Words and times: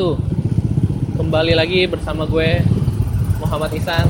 wabarakatuh 0.00 0.16
Kembali 1.20 1.52
lagi 1.52 1.84
bersama 1.84 2.24
gue 2.24 2.64
Muhammad 3.36 3.68
Isan 3.76 4.08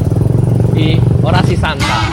Di 0.70 0.94
Orasi 1.26 1.58
Santa. 1.58 2.06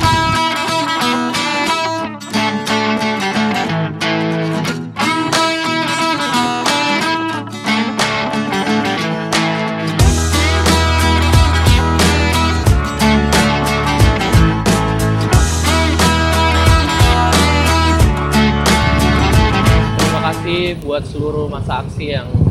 Terima 19.94 20.20
kasih 20.34 20.82
buat 20.82 21.06
seluruh 21.06 21.46
masa 21.46 21.86
aksi 21.86 22.18
yang 22.18 22.47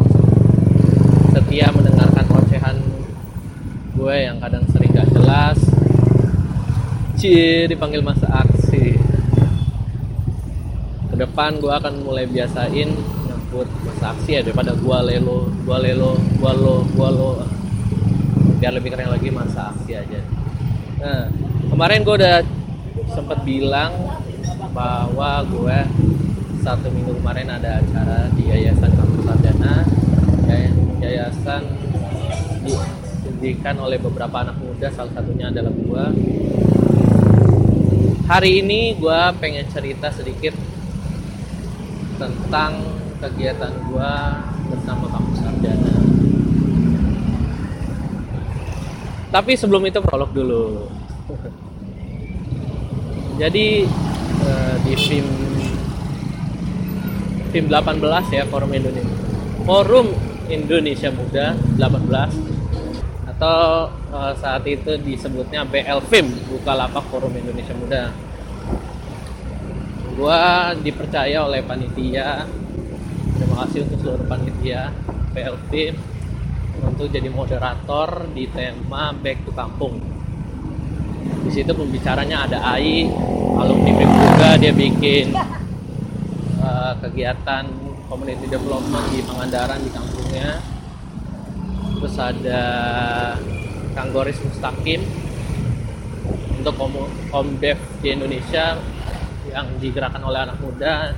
setia 1.56 1.72
mendengarkan 1.72 2.28
ocehan 2.36 2.76
gue 3.96 4.16
yang 4.28 4.36
kadang 4.44 4.60
sering 4.76 4.92
gak 4.92 5.08
jelas. 5.08 5.56
Cie 7.16 7.64
dipanggil 7.64 8.04
masa 8.04 8.28
aksi. 8.28 9.00
Ke 11.08 11.16
depan 11.16 11.56
gue 11.56 11.72
akan 11.72 12.04
mulai 12.04 12.28
biasain 12.28 12.92
nyebut 12.92 13.64
masa 13.88 14.12
aksi 14.12 14.36
ya 14.36 14.44
daripada 14.44 14.76
gua 14.76 15.00
lelo, 15.00 15.48
gua 15.64 15.80
lelo, 15.80 16.20
gua 16.36 16.52
lo, 16.52 16.84
gua 16.92 17.08
lo. 17.08 17.40
Biar 18.60 18.76
lebih 18.76 18.92
keren 18.92 19.08
lagi 19.08 19.32
masa 19.32 19.72
aksi 19.72 19.96
aja. 19.96 20.20
Nah, 21.00 21.24
kemarin 21.72 22.04
gue 22.04 22.14
udah 22.20 22.44
sempet 23.16 23.40
bilang 23.48 23.96
bahwa 24.76 25.40
gue 25.48 25.78
satu 26.60 26.92
minggu 26.92 27.16
kemarin 27.16 27.48
ada 27.48 27.80
acara 27.80 28.28
di 28.36 28.44
Yayasan 28.44 28.92
Kampus 28.92 29.24
Sarjana 29.24 29.95
Yayasan 31.06 31.62
didirikan 33.22 33.78
oleh 33.78 34.02
beberapa 34.02 34.42
anak 34.42 34.58
muda 34.58 34.90
salah 34.90 35.14
satunya 35.14 35.54
adalah 35.54 35.70
gue 35.70 36.04
hari 38.26 38.66
ini 38.66 38.98
gue 38.98 39.20
pengen 39.38 39.70
cerita 39.70 40.10
sedikit 40.10 40.58
tentang 42.18 42.82
kegiatan 43.22 43.70
gue 43.86 44.12
bersama 44.66 45.06
Kampus 45.06 45.38
Sarjana 45.46 45.96
tapi 49.36 49.52
sebelum 49.52 49.84
itu 49.84 50.00
prolog 50.00 50.32
dulu. 50.32 50.88
Jadi 53.36 53.84
eh, 54.40 54.74
di 54.80 54.94
film 54.96 55.28
tim 57.52 57.68
18 57.68 58.00
ya 58.32 58.48
Forum 58.48 58.72
Indonesia. 58.72 59.12
Forum 59.68 60.08
Indonesia 60.48 61.10
Muda 61.10 61.54
18 61.78 63.36
atau 63.36 63.90
eh, 63.92 64.32
saat 64.40 64.64
itu 64.64 64.96
disebutnya 65.00 65.66
BL 65.68 66.00
Film 66.08 66.32
Bukalapak 66.48 67.04
Forum 67.12 67.34
Indonesia 67.36 67.74
Muda. 67.76 68.02
Gua 70.16 70.72
dipercaya 70.80 71.44
oleh 71.44 71.60
panitia. 71.60 72.48
Terima 73.36 73.68
kasih 73.68 73.84
untuk 73.84 73.98
seluruh 74.00 74.24
panitia 74.24 74.88
Film 75.36 76.16
untuk 76.80 77.12
jadi 77.12 77.28
moderator 77.28 78.24
di 78.32 78.48
tema 78.48 79.12
Back 79.12 79.44
to 79.44 79.52
Kampung. 79.52 80.00
Di 81.44 81.50
situ 81.52 81.72
pembicaranya 81.76 82.48
ada 82.48 82.58
AI 82.64 83.06
alumni 83.60 83.92
BEM 83.92 84.10
juga 84.10 84.50
dia 84.58 84.72
bikin 84.72 85.36
uh, 86.60 86.92
kegiatan 87.04 87.85
community 88.06 88.46
development 88.46 89.06
di 89.10 89.20
Pangandaran 89.22 89.80
di 89.82 89.90
kampungnya. 89.90 90.48
Terus 91.96 92.16
ada 92.20 92.62
Kang 93.96 94.10
Goris 94.12 94.38
Mustaqim 94.42 95.00
untuk 96.60 96.74
Komdev 97.30 97.78
di 98.02 98.08
Indonesia 98.12 98.76
yang 99.50 99.66
digerakkan 99.78 100.22
oleh 100.22 100.40
anak 100.42 100.58
muda. 100.60 101.14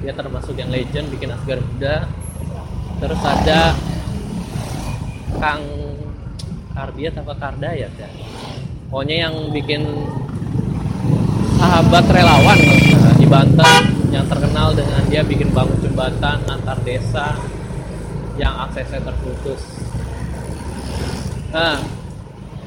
Dia 0.00 0.16
termasuk 0.16 0.56
yang 0.56 0.72
legend 0.72 1.12
bikin 1.12 1.28
asgar 1.28 1.60
muda 1.60 2.08
terus 3.00 3.20
ada 3.24 3.72
Kang 5.40 5.64
Kardiat 6.76 7.16
apa 7.16 7.32
Kardayat 7.36 7.92
ya? 7.96 8.08
Pokoknya 8.92 9.16
yang 9.28 9.34
bikin 9.52 9.82
sahabat 11.56 12.04
relawan 12.12 12.60
di 13.16 13.26
Banten 13.28 13.99
yang 14.10 14.26
terkenal 14.26 14.74
dengan 14.74 15.02
dia 15.06 15.22
bikin 15.22 15.54
bangun 15.54 15.78
jembatan 15.78 16.42
antar 16.50 16.78
desa 16.82 17.38
yang 18.34 18.54
aksesnya 18.68 19.00
terputus. 19.06 19.62
Nah, 21.54 21.78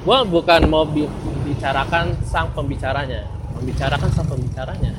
gua 0.07 0.23
bukan 0.23 0.67
mau 0.67 0.87
bi- 0.87 1.11
bicarakan 1.43 2.15
sang 2.23 2.51
pembicaranya, 2.55 3.27
membicarakan 3.59 4.09
sang 4.11 4.27
pembicaranya. 4.27 4.95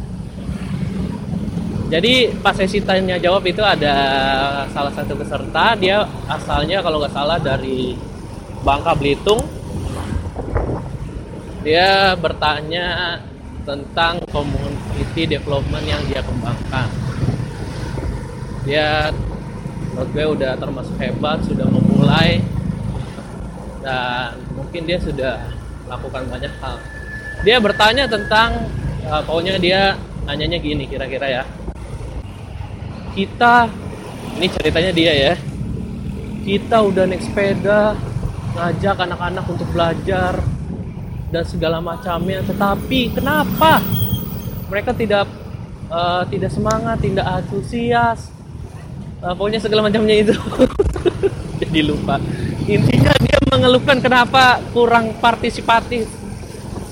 Jadi 1.92 2.32
pas 2.40 2.56
sesi 2.56 2.80
tanya 2.80 3.20
jawab 3.20 3.44
itu 3.44 3.60
ada 3.60 3.94
salah 4.72 4.90
satu 4.90 5.14
peserta 5.14 5.76
dia 5.76 6.02
asalnya 6.26 6.80
kalau 6.80 6.98
nggak 6.98 7.12
salah 7.12 7.38
dari 7.38 7.94
Bangka 8.64 8.96
Belitung 8.96 9.44
dia 11.60 12.16
bertanya 12.18 13.20
tentang 13.68 14.20
community 14.94 15.26
development 15.26 15.82
yang 15.90 15.98
dia 16.06 16.22
kembangkan. 16.22 16.86
Dia 18.62 19.10
menurut 19.90 20.10
gue 20.14 20.26
udah 20.38 20.52
termasuk 20.54 20.94
hebat, 21.02 21.42
sudah 21.42 21.66
memulai 21.66 22.38
dan 23.82 24.38
mungkin 24.54 24.86
dia 24.86 25.02
sudah 25.02 25.50
lakukan 25.90 26.30
banyak 26.30 26.54
hal. 26.62 26.78
Dia 27.42 27.58
bertanya 27.58 28.06
tentang 28.06 28.70
eh, 29.02 29.22
pokoknya 29.26 29.58
dia 29.58 29.98
nanyanya 30.30 30.62
gini 30.62 30.86
kira-kira 30.86 31.42
ya. 31.42 31.44
Kita 33.18 33.66
ini 34.38 34.46
ceritanya 34.46 34.94
dia 34.94 35.12
ya. 35.12 35.34
Kita 36.46 36.86
udah 36.86 37.02
naik 37.10 37.24
sepeda 37.26 37.98
ngajak 38.54 38.96
anak-anak 39.10 39.44
untuk 39.50 39.66
belajar 39.74 40.38
dan 41.34 41.42
segala 41.42 41.82
macamnya 41.82 42.38
tetapi 42.46 43.10
kenapa 43.10 43.82
mereka 44.68 44.90
tidak 44.96 45.26
eh, 45.88 46.22
tidak 46.30 46.50
semangat 46.50 46.98
tidak 47.00 47.26
antusias 47.26 48.34
Eh, 49.24 49.32
pokoknya 49.32 49.56
segala 49.56 49.88
macamnya 49.88 50.20
itu. 50.20 50.36
Jadi 51.64 51.80
lupa. 51.80 52.20
Intinya 52.68 53.12
dia 53.16 53.38
mengeluhkan 53.48 53.96
kenapa 54.04 54.60
kurang 54.76 55.16
partisipatif. 55.16 56.04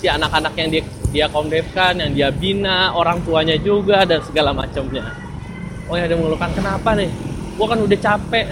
Si 0.01 0.09
anak-anak 0.09 0.57
yang 0.57 0.69
dia 0.73 0.83
dia 1.13 1.27
kondefkan 1.29 2.01
yang 2.01 2.11
dia 2.17 2.29
bina 2.33 2.97
orang 2.97 3.21
tuanya 3.21 3.53
juga 3.61 4.09
dan 4.09 4.25
segala 4.25 4.57
macamnya. 4.57 5.13
Oh 5.93 5.95
ya 6.01 6.09
dia 6.09 6.17
mengeluhkan 6.17 6.57
kenapa 6.57 6.97
nih? 6.97 7.13
Gua 7.61 7.69
kan 7.69 7.85
udah 7.85 7.99
capek. 8.01 8.47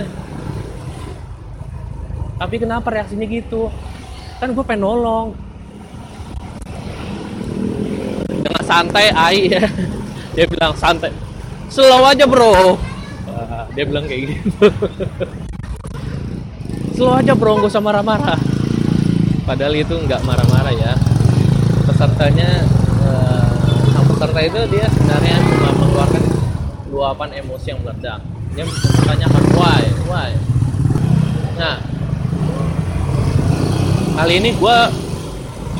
Tapi 2.37 2.57
kenapa 2.61 2.89
reaksinya 2.93 3.25
gitu? 3.25 3.73
Kan 4.41 4.53
gue 4.57 4.65
pengen 4.65 4.89
nolong 4.89 5.37
dengan 8.29 8.60
santai 8.71 9.11
ai. 9.11 9.51
Ya 9.51 9.67
dia 10.39 10.47
bilang 10.47 10.73
santai. 10.79 11.11
Slow 11.67 12.07
aja 12.07 12.25
bro. 12.31 12.79
Wah, 13.27 13.67
dia 13.75 13.83
bilang 13.83 14.07
kayak 14.07 14.31
gitu. 14.31 14.47
Slow 16.95 17.19
aja 17.19 17.35
bro 17.35 17.59
gak 17.59 17.75
usah 17.75 17.83
marah-marah. 17.83 18.39
Padahal 19.43 19.75
itu 19.75 19.95
nggak 19.99 20.23
marah-marah 20.23 20.71
ya. 20.71 20.95
Pesertanya 21.91 22.63
eh, 23.03 23.51
sang 23.91 24.07
peserta 24.07 24.41
itu 24.47 24.61
dia 24.71 24.87
sebenarnya 24.87 25.37
cuma 25.43 25.71
mengeluarkan 25.75 26.23
luapan 26.95 27.31
emosi 27.43 27.67
yang 27.75 27.81
meledak. 27.83 28.21
Dia 28.55 28.65
menanyakan 28.67 29.45
why? 29.59 29.83
Why? 30.07 30.31
Nah. 31.59 31.79
Kali 34.11 34.37
ini 34.37 34.53
gue 34.53 34.79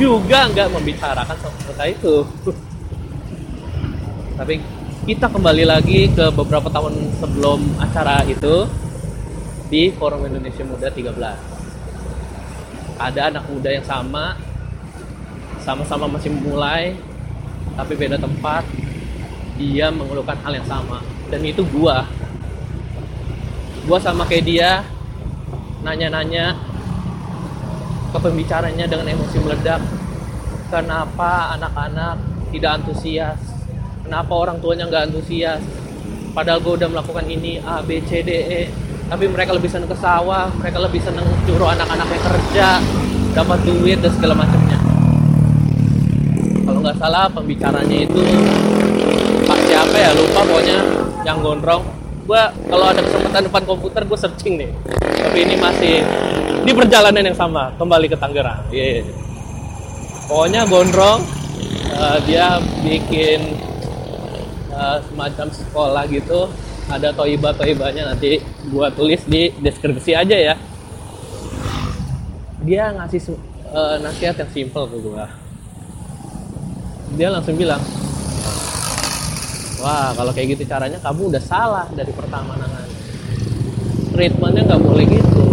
juga 0.01 0.49
nggak 0.49 0.69
membicarakan 0.73 1.37
soal 1.37 1.53
peserta 1.61 1.85
itu 1.85 2.25
tapi 4.41 4.57
kita 5.05 5.29
kembali 5.29 5.69
lagi 5.69 6.09
ke 6.09 6.33
beberapa 6.33 6.73
tahun 6.73 6.97
sebelum 7.21 7.77
acara 7.77 8.25
itu 8.25 8.65
di 9.69 9.93
Forum 9.93 10.25
Indonesia 10.25 10.65
Muda 10.65 10.89
13 10.89 11.13
ada 12.97 13.21
anak 13.29 13.45
muda 13.53 13.69
yang 13.69 13.85
sama 13.85 14.41
sama-sama 15.61 16.09
masih 16.09 16.33
memulai 16.33 16.97
tapi 17.77 17.93
beda 17.97 18.17
tempat. 18.21 18.65
Dia 19.61 19.93
mengeluhkan 19.93 20.37
hal 20.41 20.57
yang 20.57 20.69
sama. 20.69 21.05
Dan 21.29 21.45
itu 21.45 21.65
gua. 21.69 22.09
Gua 23.85 23.99
sama 24.01 24.25
kayak 24.25 24.45
dia 24.45 24.71
nanya-nanya 25.85 26.57
ke 28.13 28.19
pembicaranya 28.21 28.89
dengan 28.89 29.07
emosi 29.09 29.37
meledak. 29.41 29.81
Kenapa 30.73 31.57
anak-anak 31.59 32.17
tidak 32.51 32.71
antusias 32.83 33.39
kenapa 34.05 34.33
orang 34.33 34.57
tuanya 34.59 34.87
nggak 34.89 35.13
antusias? 35.13 35.63
Padahal 36.31 36.63
gue 36.63 36.79
udah 36.79 36.89
melakukan 36.89 37.27
ini 37.27 37.59
A 37.63 37.83
B 37.83 37.99
C 38.07 38.23
D 38.23 38.31
E. 38.31 38.63
Tapi 39.11 39.27
mereka 39.27 39.51
lebih 39.51 39.67
seneng 39.67 39.91
ke 39.91 39.99
sawah 39.99 40.47
mereka 40.63 40.79
lebih 40.79 41.03
seneng 41.03 41.27
nyuruh 41.43 41.75
anak-anaknya 41.75 42.21
kerja 42.23 42.69
dapat 43.35 43.59
duit 43.67 43.99
dan 43.99 44.13
segala 44.15 44.39
macamnya. 44.39 44.79
Kalau 46.63 46.79
nggak 46.79 46.99
salah 47.03 47.27
pembicaranya 47.27 47.99
itu 48.07 48.23
pak 49.51 49.59
siapa 49.67 49.97
ya? 49.99 50.11
Lupa 50.15 50.41
pokoknya 50.47 50.79
yang 51.27 51.43
gondrong. 51.43 51.83
Gue 52.31 52.43
kalau 52.71 52.87
ada 52.87 53.03
kesempatan 53.03 53.51
depan 53.51 53.63
komputer 53.67 54.03
gue 54.07 54.19
searching 54.19 54.55
nih. 54.63 54.71
Tapi 54.95 55.39
ini 55.43 55.55
masih 55.59 56.07
di 56.63 56.71
perjalanan 56.71 57.27
yang 57.27 57.35
sama 57.35 57.75
kembali 57.75 58.07
ke 58.07 58.15
Tangerang. 58.15 58.63
Yeah. 58.71 59.03
pokoknya 60.31 60.63
gondrong 60.71 61.27
uh, 61.99 62.19
dia 62.23 62.63
bikin 62.87 63.59
uh, 64.81 64.99
semacam 65.05 65.47
sekolah 65.53 66.05
gitu 66.09 66.49
ada 66.89 67.13
toiba 67.13 67.53
toibanya 67.55 68.11
nanti 68.11 68.41
gua 68.73 68.91
tulis 68.91 69.23
di 69.29 69.53
deskripsi 69.61 70.17
aja 70.17 70.35
ya. 70.35 70.55
Dia 72.65 72.91
ngasih 72.97 73.37
uh, 73.71 73.97
nasihat 74.03 74.41
yang 74.41 74.51
simple 74.51 74.89
ke 74.91 74.97
gua. 74.99 75.31
Dia 77.15 77.29
langsung 77.31 77.55
bilang 77.55 77.79
wah 79.81 80.13
kalau 80.13 80.33
kayak 80.35 80.59
gitu 80.59 80.67
caranya 80.67 80.99
kamu 80.99 81.31
udah 81.31 81.43
salah 81.45 81.87
dari 81.95 82.11
pertama 82.11 82.59
nangan. 82.59 82.89
Treatmentnya 84.11 84.63
nggak 84.67 84.83
boleh 84.83 85.05
gitu. 85.07 85.45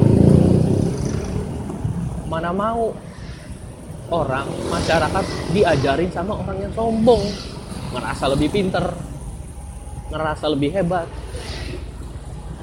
Mana 2.27 2.49
mau 2.51 2.91
orang 4.09 4.47
masyarakat 4.73 5.25
diajarin 5.53 6.11
sama 6.11 6.33
orang 6.33 6.57
yang 6.65 6.73
sombong 6.73 7.23
ngerasa 7.93 8.25
lebih 8.35 8.49
pinter 8.51 8.83
ngerasa 10.11 10.45
lebih 10.47 10.71
hebat. 10.71 11.07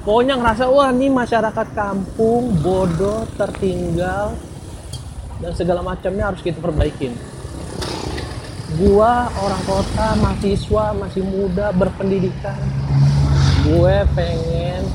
Pokoknya 0.05 0.37
ngerasa 0.37 0.69
wah 0.69 0.93
ini 0.93 1.09
masyarakat 1.09 1.67
kampung 1.73 2.53
bodoh 2.61 3.25
tertinggal 3.33 4.37
dan 5.41 5.51
segala 5.57 5.81
macamnya 5.81 6.29
harus 6.29 6.45
kita 6.45 6.61
perbaikin. 6.61 7.17
Gua 8.77 9.29
orang 9.33 9.61
kota 9.65 10.13
mahasiswa 10.21 10.93
masih 10.93 11.25
muda 11.25 11.73
berpendidikan. 11.73 12.59
Gue 13.65 14.05
pengen 14.13 14.85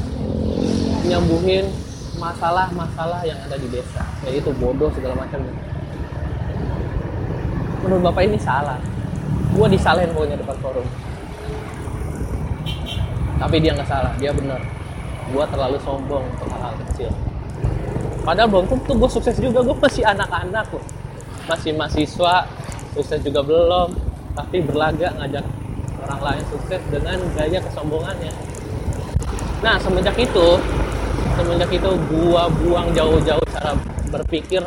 nyembuhin 1.03 1.67
masalah-masalah 2.23 3.27
yang 3.27 3.41
ada 3.43 3.59
di 3.59 3.67
desa. 3.67 4.07
Yaitu 4.31 4.55
bodoh 4.63 4.95
segala 4.95 5.19
macamnya. 5.19 5.51
Menurut 7.83 8.15
bapak 8.15 8.31
ini 8.31 8.39
salah. 8.39 8.79
Gue 9.51 9.67
disalahin 9.75 10.15
pokoknya 10.15 10.39
depan 10.39 10.55
forum 10.63 10.87
tapi 13.41 13.57
dia 13.65 13.73
nggak 13.73 13.89
salah 13.89 14.13
dia 14.21 14.31
benar. 14.37 14.61
Gue 15.33 15.45
terlalu 15.49 15.81
sombong 15.81 16.25
untuk 16.37 16.49
hal-hal 16.53 16.75
kecil. 16.85 17.11
Padahal 18.21 18.49
belum 18.53 18.67
tentu 18.69 18.93
gue 19.01 19.11
sukses 19.11 19.37
juga 19.41 19.65
gue 19.65 19.77
masih 19.81 20.05
anak-anak 20.05 20.69
loh 20.77 20.85
masih 21.49 21.73
mahasiswa 21.75 22.47
sukses 22.93 23.19
juga 23.25 23.41
belum. 23.41 23.97
Tapi 24.37 24.63
berlagak 24.63 25.17
ngajak 25.19 25.43
orang 26.07 26.21
lain 26.21 26.45
sukses 26.53 26.81
dengan 26.93 27.19
gaya 27.35 27.59
kesombongannya. 27.65 28.33
Nah 29.65 29.81
semenjak 29.81 30.15
itu 30.21 30.49
semenjak 31.35 31.71
itu 31.73 31.91
gue 31.91 32.43
buang 32.61 32.93
jauh-jauh 32.93 33.45
cara 33.57 33.73
berpikir 34.13 34.61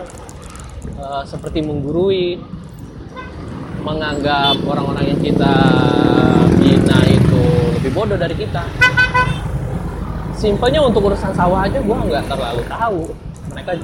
uh, 0.97 1.21
seperti 1.23 1.61
menggurui 1.61 2.41
menganggap 3.83 4.57
orang-orang 4.63 5.11
yang 5.13 5.19
kita 5.19 5.55
lebih 7.83 7.99
bodoh 7.99 8.15
dari 8.15 8.31
kita. 8.31 8.63
Simpelnya 10.39 10.79
untuk 10.87 11.03
urusan 11.03 11.35
sawah 11.35 11.67
aja 11.67 11.83
gue 11.83 11.97
nggak 12.07 12.31
terlalu 12.31 12.63
tahu. 12.71 13.11
Mereka 13.51 13.75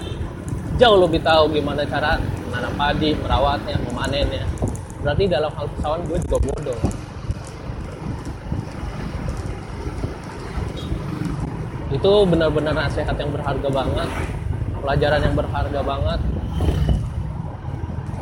jauh 0.79 1.03
lebih 1.03 1.19
tahu 1.19 1.51
gimana 1.51 1.83
cara 1.83 2.15
menanam 2.47 2.71
padi 2.79 3.11
merawatnya 3.19 3.75
memanennya. 3.83 4.47
Berarti 5.03 5.27
dalam 5.27 5.51
hal 5.51 5.67
pesawat 5.75 5.99
gue 6.07 6.15
juga 6.15 6.37
bodoh. 6.47 6.79
Itu 11.91 12.11
benar-benar 12.23 12.79
nasihat 12.79 13.19
yang 13.19 13.35
berharga 13.35 13.67
banget. 13.67 14.09
Pelajaran 14.79 15.21
yang 15.27 15.35
berharga 15.35 15.79
banget. 15.83 16.19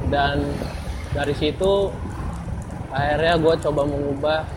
Dan 0.09 0.41
dari 1.13 1.38
situ 1.38 1.94
akhirnya 2.89 3.38
gue 3.38 3.53
coba 3.62 3.81
mengubah 3.85 4.56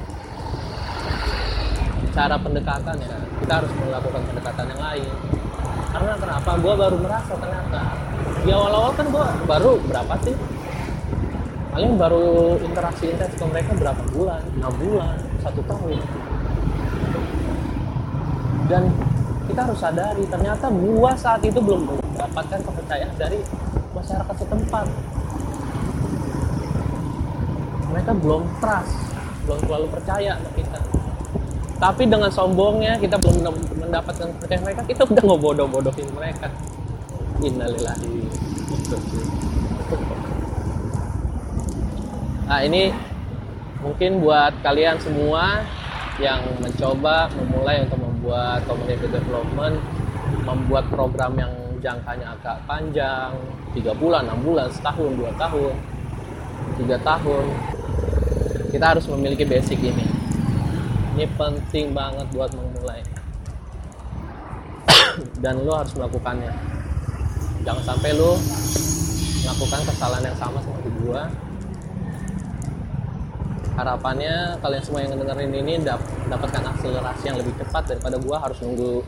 cara 2.10 2.36
pendekatan 2.38 2.96
ya. 2.98 3.16
Kita 3.40 3.52
harus 3.62 3.72
melakukan 3.78 4.22
pendekatan 4.30 4.66
yang 4.74 4.82
lain. 4.82 5.10
Karena 5.90 6.12
kenapa? 6.18 6.50
Gue 6.58 6.74
baru 6.78 6.96
merasa 6.98 7.32
ternyata. 7.34 7.80
Di 8.40 8.50
awal-awal 8.54 8.92
kan 8.94 9.06
gue 9.10 9.24
baru 9.46 9.72
berapa 9.86 10.14
sih? 10.22 10.36
Paling 11.70 11.92
baru 11.94 12.58
interaksi 12.58 13.14
intens 13.14 13.34
ke 13.38 13.44
mereka 13.46 13.70
berapa 13.78 14.02
bulan? 14.10 14.42
Enam 14.58 14.74
bulan? 14.74 15.16
Satu 15.38 15.62
tahun. 15.62 16.02
Dan 18.66 18.82
kita 19.46 19.66
harus 19.66 19.78
sadari 19.82 20.22
ternyata 20.30 20.70
gua 20.70 21.10
saat 21.18 21.42
itu 21.42 21.58
belum 21.58 21.90
mendapatkan 21.90 22.62
kepercayaan 22.62 23.14
dari 23.18 23.38
masyarakat 23.94 24.34
setempat. 24.38 24.86
Mereka 27.90 28.12
belum 28.18 28.46
trust 28.62 29.10
belum 29.46 29.58
terlalu 29.66 29.86
percaya 29.90 30.32
ke 30.38 30.62
kita 30.62 30.78
tapi 31.80 32.04
dengan 32.04 32.28
sombongnya 32.28 33.00
kita 33.00 33.16
belum 33.16 33.56
mendapatkan 33.80 34.28
kepercayaan 34.36 34.62
mereka 34.68 34.82
kita 34.84 35.02
udah 35.08 35.24
ngebodoh-bodohin 35.24 36.08
mereka. 36.12 36.52
Innalillahi. 37.40 38.20
Nah 42.44 42.60
ini 42.68 42.92
mungkin 43.80 44.20
buat 44.20 44.60
kalian 44.60 45.00
semua 45.00 45.64
yang 46.20 46.44
mencoba 46.60 47.32
memulai 47.32 47.80
untuk 47.88 47.96
membuat 47.96 48.60
community 48.68 49.08
development 49.08 49.80
membuat 50.44 50.84
program 50.92 51.32
yang 51.40 51.52
jangkanya 51.80 52.36
agak 52.36 52.60
panjang 52.68 53.32
tiga 53.72 53.96
bulan, 53.96 54.28
enam 54.28 54.44
bulan, 54.44 54.68
setahun, 54.68 55.16
dua 55.16 55.32
tahun, 55.40 55.72
tiga 56.76 57.00
tahun 57.00 57.44
kita 58.68 58.84
harus 58.84 59.08
memiliki 59.08 59.48
basic 59.48 59.80
ini 59.80 60.19
ini 61.20 61.28
penting 61.37 61.93
banget 61.93 62.25
buat 62.32 62.49
memulai. 62.56 63.05
Dan 65.37 65.69
lo 65.69 65.76
harus 65.76 65.93
melakukannya. 65.93 66.49
Jangan 67.61 67.85
sampai 67.92 68.16
lo 68.16 68.40
melakukan 69.44 69.80
kesalahan 69.85 70.25
yang 70.33 70.38
sama 70.40 70.64
seperti 70.64 70.88
gua. 71.04 71.28
Harapannya 73.76 74.56
kalian 74.64 74.80
semua 74.80 75.04
yang 75.04 75.12
ngedengerin 75.12 75.52
ini 75.61 75.75
dap 75.85 76.00
dapatkan 76.33 76.73
akselerasi 76.73 77.25
yang 77.28 77.37
lebih 77.37 77.52
cepat 77.61 77.92
daripada 77.92 78.16
gua 78.16 78.40
harus 78.40 78.56
nunggu 78.64 79.04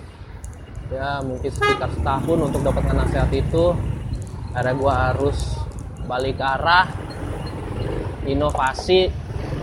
ya 0.92 1.24
mungkin 1.24 1.48
sekitar 1.48 1.88
setahun 1.96 2.38
untuk 2.44 2.60
dapatkan 2.60 3.08
nasihat 3.08 3.32
itu. 3.32 3.72
Akhirnya 4.52 4.76
gua 4.76 4.92
harus 5.16 5.56
balik 6.04 6.36
arah 6.44 6.92
inovasi 8.28 9.08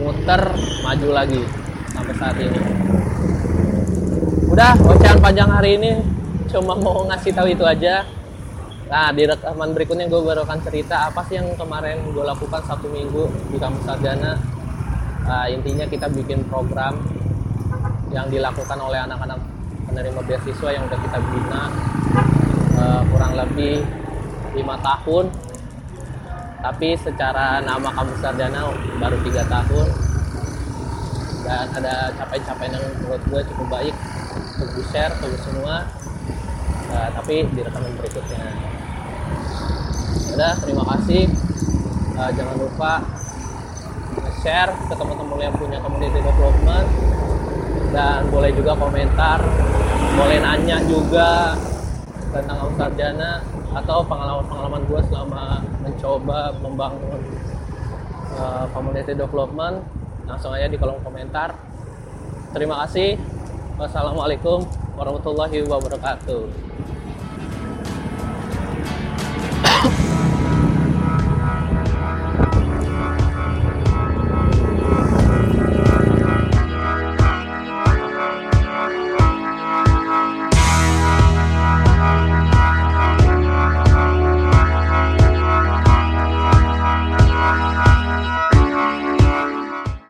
muter 0.01 0.41
maju 0.81 1.09
lagi 1.13 1.58
sampai 1.99 2.15
saat 2.15 2.37
ini. 2.39 2.59
Udah 4.47 4.71
ocehan 4.87 5.19
panjang 5.19 5.51
hari 5.51 5.75
ini. 5.75 5.91
Cuma 6.47 6.73
mau 6.79 7.05
ngasih 7.05 7.35
tahu 7.35 7.51
itu 7.51 7.61
aja. 7.67 8.07
Nah 8.89 9.13
di 9.13 9.27
rekaman 9.27 9.75
berikutnya 9.77 10.09
gue 10.09 10.17
baru 10.17 10.47
akan 10.47 10.59
cerita 10.65 11.11
apa 11.11 11.21
sih 11.29 11.37
yang 11.37 11.53
kemarin 11.53 12.09
gue 12.09 12.25
lakukan 12.25 12.63
satu 12.65 12.89
minggu 12.89 13.29
di 13.53 13.57
kampus 13.61 13.85
sarjana. 13.85 14.39
Uh, 15.29 15.45
intinya 15.53 15.85
kita 15.85 16.09
bikin 16.09 16.41
program 16.49 16.97
yang 18.09 18.25
dilakukan 18.33 18.79
oleh 18.81 18.97
anak-anak 18.97 19.37
penerima 19.85 20.25
beasiswa 20.25 20.69
yang 20.73 20.89
udah 20.89 20.99
kita 21.05 21.19
bina 21.21 21.63
uh, 22.81 23.01
kurang 23.13 23.37
lebih 23.37 23.85
lima 24.57 24.73
tahun. 24.81 25.29
Tapi 26.59 26.97
secara 26.97 27.61
nama 27.61 27.93
kampus 27.93 28.19
sarjana 28.25 28.73
baru 28.97 29.21
tiga 29.21 29.45
tahun 29.45 30.08
dan 31.49 31.65
ada 31.73 32.13
capaian-capaian 32.13 32.77
yang 32.77 32.85
menurut 33.01 33.21
gue 33.25 33.41
cukup 33.49 33.67
baik 33.73 33.95
untuk 34.61 34.69
di 34.77 34.83
share 34.93 35.13
ke 35.17 35.25
semua. 35.41 35.89
Uh, 36.93 37.09
tapi 37.17 37.49
di 37.49 37.61
rekaman 37.65 37.89
berikutnya. 37.97 38.53
Udah 40.37 40.53
terima 40.61 40.85
kasih. 40.93 41.25
Uh, 42.13 42.29
jangan 42.37 42.53
lupa 42.53 43.01
share 44.45 44.69
ke 44.77 44.93
teman-teman 44.93 45.41
yang 45.41 45.55
punya 45.57 45.81
community 45.81 46.21
development. 46.21 46.87
Dan 47.89 48.29
boleh 48.29 48.53
juga 48.53 48.77
komentar 48.77 49.41
boleh 50.13 50.37
nanya 50.37 50.77
juga 50.85 51.57
tentang 52.29 52.69
sarjana 52.77 53.41
atau 53.73 54.05
pengalaman-pengalaman 54.05 54.81
gue 54.85 55.01
selama 55.09 55.65
mencoba 55.81 56.53
membangun 56.61 57.21
uh, 58.37 58.69
community 58.69 59.17
development 59.17 59.81
langsung 60.29 60.53
aja 60.53 60.69
di 60.69 60.77
kolom 60.77 61.01
komentar. 61.01 61.57
Terima 62.53 62.85
kasih. 62.85 63.17
Wassalamualaikum 63.81 64.61
warahmatullahi 64.93 65.65
wabarakatuh 65.65 66.69